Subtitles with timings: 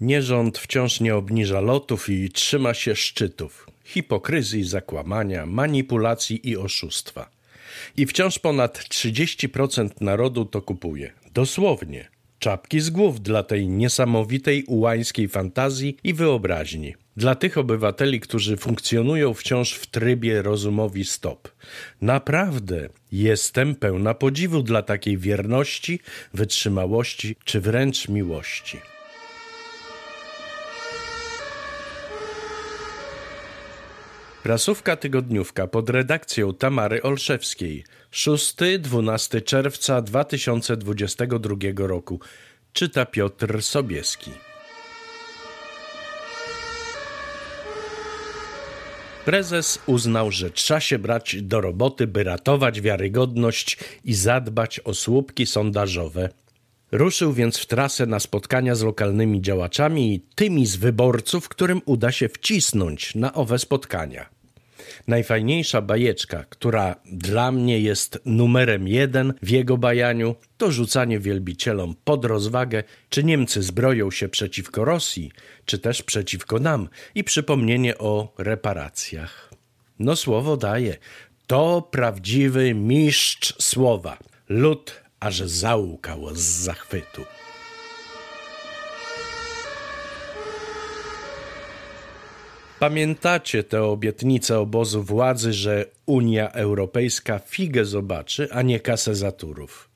[0.00, 7.30] Nierząd wciąż nie obniża lotów i trzyma się szczytów hipokryzji, zakłamania, manipulacji i oszustwa.
[7.96, 11.12] I wciąż ponad 30% narodu to kupuje.
[11.34, 12.08] Dosłownie.
[12.38, 16.94] Czapki z głów dla tej niesamowitej ułańskiej fantazji i wyobraźni.
[17.16, 21.48] Dla tych obywateli, którzy funkcjonują wciąż w trybie rozumowi stop.
[22.00, 26.00] Naprawdę jestem pełna podziwu dla takiej wierności,
[26.34, 28.78] wytrzymałości czy wręcz miłości.
[34.46, 42.20] Prasówka tygodniówka pod redakcją Tamary Olszewskiej 6-12 czerwca 2022 roku
[42.72, 44.30] czyta Piotr Sobieski.
[49.24, 55.46] Prezes uznał, że trzeba się brać do roboty, by ratować wiarygodność i zadbać o słupki
[55.46, 56.28] sondażowe.
[56.92, 62.12] Ruszył więc w trasę na spotkania z lokalnymi działaczami i tymi z wyborców, którym uda
[62.12, 64.35] się wcisnąć na owe spotkania.
[65.08, 72.24] Najfajniejsza bajeczka, która dla mnie jest numerem jeden w jego bajaniu, to rzucanie wielbicielom pod
[72.24, 75.32] rozwagę, czy Niemcy zbroją się przeciwko Rosji,
[75.64, 79.50] czy też przeciwko nam i przypomnienie o reparacjach.
[79.98, 80.96] No słowo daje,
[81.46, 84.18] to prawdziwy mistrz słowa.
[84.48, 87.35] Lud aż załkał z zachwytu.
[92.78, 99.90] Pamiętacie tę obietnicę obozu władzy, że Unia Europejska figę zobaczy, a nie kasę zaturów.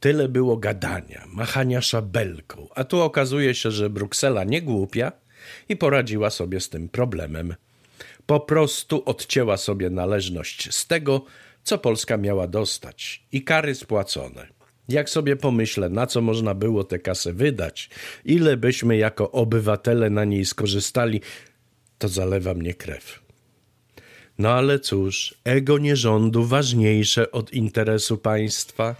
[0.00, 5.12] Tyle było gadania, machania szabelką, a tu okazuje się, że Bruksela nie głupia
[5.68, 7.54] i poradziła sobie z tym problemem.
[8.26, 11.24] Po prostu odcięła sobie należność z tego,
[11.62, 14.46] co Polska miała dostać i kary spłacone.
[14.88, 17.90] Jak sobie pomyślę, na co można było tę kasę wydać,
[18.24, 21.20] ile byśmy jako obywatele na niej skorzystali,
[22.00, 23.20] to zalewa mnie krew.
[24.38, 28.96] No ale cóż, ego nierządu ważniejsze od interesu państwa.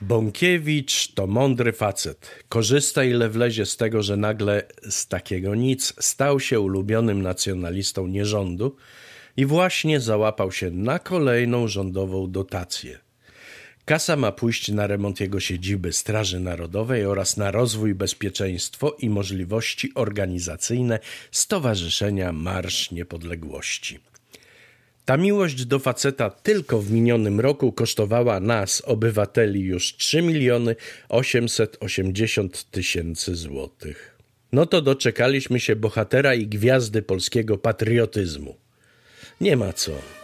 [0.00, 2.30] Bąkiewicz to mądry facet.
[2.48, 8.76] Korzysta ile wlezie z tego, że nagle z takiego nic stał się ulubionym nacjonalistą nierządu
[9.36, 13.11] i właśnie załapał się na kolejną rządową dotację.
[13.84, 19.92] Kasa ma pójść na remont jego siedziby Straży Narodowej oraz na rozwój, bezpieczeństwo i możliwości
[19.94, 20.98] organizacyjne
[21.30, 23.98] Stowarzyszenia Marsz Niepodległości.
[25.04, 30.76] Ta miłość do faceta tylko w minionym roku kosztowała nas, obywateli, już 3 miliony
[31.08, 34.18] 880 tysięcy złotych.
[34.52, 38.56] No to doczekaliśmy się bohatera i gwiazdy polskiego patriotyzmu.
[39.40, 40.21] Nie ma co.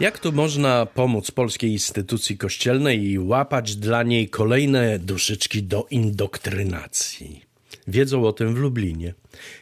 [0.00, 7.40] Jak tu można pomóc polskiej instytucji kościelnej i łapać dla niej kolejne duszyczki do indokrynacji?
[7.88, 9.14] Wiedzą o tym w Lublinie,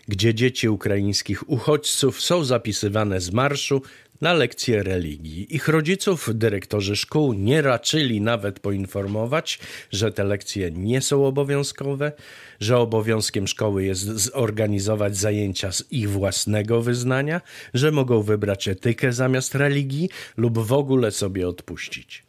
[0.09, 3.83] gdzie dzieci ukraińskich uchodźców są zapisywane z marszu
[4.23, 5.57] na lekcje religii.
[5.57, 9.59] Ich rodziców, dyrektorzy szkół nie raczyli nawet poinformować,
[9.91, 12.13] że te lekcje nie są obowiązkowe,
[12.61, 17.41] że obowiązkiem szkoły jest zorganizować zajęcia z ich własnego wyznania,
[17.75, 22.25] że mogą wybrać etykę zamiast religii lub w ogóle sobie odpuścić.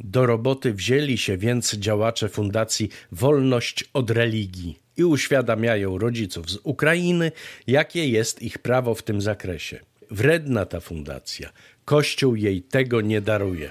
[0.00, 7.32] Do roboty wzięli się więc działacze Fundacji Wolność od Religii i uświadamiają rodziców z Ukrainy,
[7.66, 9.80] jakie jest ich prawo w tym zakresie.
[10.10, 11.52] Wredna ta fundacja.
[11.84, 13.70] Kościół jej tego nie daruje.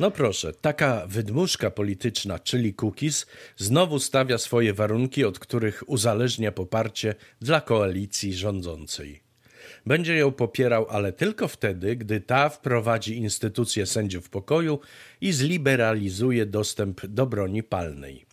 [0.00, 7.14] No proszę, taka wydmuszka polityczna, czyli cookies, znowu stawia swoje warunki, od których uzależnia poparcie
[7.40, 9.25] dla koalicji rządzącej.
[9.86, 14.80] Będzie ją popierał, ale tylko wtedy, gdy ta wprowadzi instytucję sędziów pokoju
[15.20, 18.26] i zliberalizuje dostęp do broni palnej.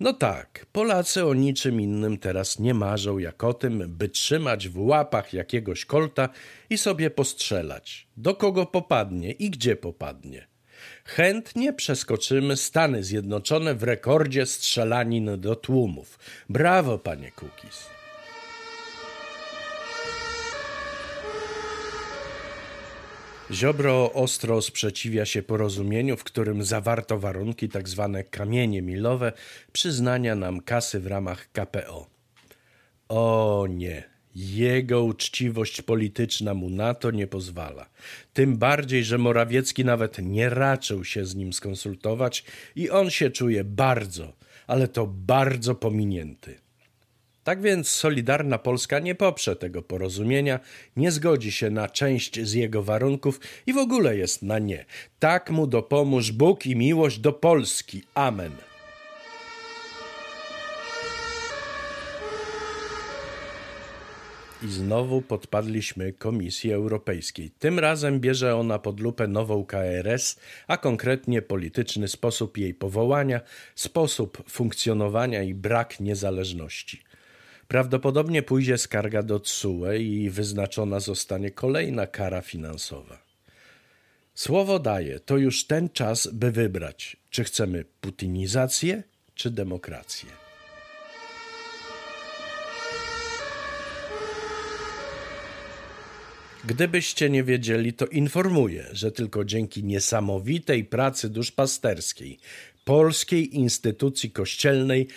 [0.00, 4.78] No tak, Polacy o niczym innym teraz nie marzą jak o tym, by trzymać w
[4.78, 6.28] łapach jakiegoś kolta
[6.70, 8.08] i sobie postrzelać.
[8.16, 10.46] Do kogo popadnie i gdzie popadnie.
[11.04, 16.18] Chętnie przeskoczymy Stany Zjednoczone w rekordzie strzelanin do tłumów.
[16.48, 18.03] Brawo, panie Kukis.
[23.50, 28.10] Ziobro ostro sprzeciwia się porozumieniu, w którym zawarto warunki tzw.
[28.12, 29.32] Tak kamienie milowe
[29.72, 32.06] przyznania nam kasy w ramach KPO.
[33.08, 34.02] O nie,
[34.34, 37.88] jego uczciwość polityczna mu na to nie pozwala.
[38.32, 42.44] Tym bardziej, że Morawiecki nawet nie raczył się z nim skonsultować
[42.76, 44.32] i on się czuje bardzo,
[44.66, 46.63] ale to bardzo pominięty.
[47.44, 50.60] Tak więc Solidarna Polska nie poprze tego porozumienia,
[50.96, 54.84] nie zgodzi się na część z jego warunków i w ogóle jest na nie.
[55.18, 58.02] Tak mu dopomóż Bóg i miłość do Polski.
[58.14, 58.52] Amen.
[64.62, 67.50] I znowu podpadliśmy Komisji Europejskiej.
[67.50, 73.40] Tym razem bierze ona pod lupę nową KRS, a konkretnie polityczny sposób jej powołania,
[73.74, 77.13] sposób funkcjonowania i brak niezależności.
[77.68, 83.24] Prawdopodobnie pójdzie skarga do TSUE i wyznaczona zostanie kolejna kara finansowa.
[84.34, 89.02] Słowo daje, to już ten czas, by wybrać, czy chcemy putinizację,
[89.34, 90.28] czy demokrację.
[96.64, 102.38] Gdybyście nie wiedzieli, to informuję, że tylko dzięki niesamowitej pracy duszpasterskiej
[102.84, 105.08] Polskiej Instytucji Kościelnej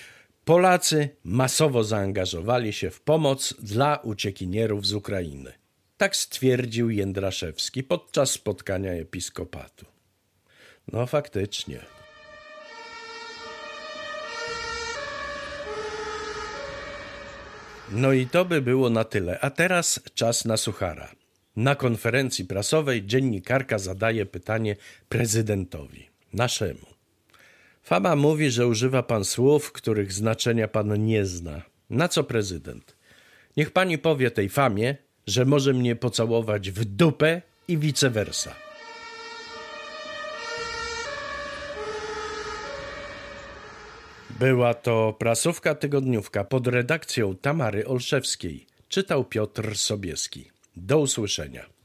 [0.48, 5.54] Polacy masowo zaangażowali się w pomoc dla uciekinierów z Ukrainy.
[5.98, 9.86] Tak stwierdził Jędraszewski podczas spotkania episkopatu.
[10.94, 11.80] No faktycznie.
[17.92, 19.40] No i to by było na tyle.
[19.40, 21.12] A teraz czas na suchara.
[21.56, 24.76] Na konferencji prasowej dziennikarka zadaje pytanie
[25.10, 26.97] prezydentowi, naszemu.
[27.88, 31.62] Fama mówi, że używa pan słów, których znaczenia pan nie zna.
[31.90, 32.96] Na co prezydent?
[33.58, 34.98] Niech pani powie tej famie,
[35.28, 38.56] że może mnie pocałować w dupę i vice versa.
[44.40, 48.68] Była to prasówka tygodniówka pod redakcją Tamary Olszewskiej.
[48.90, 50.52] Czytał Piotr Sobieski.
[50.76, 51.77] Do usłyszenia.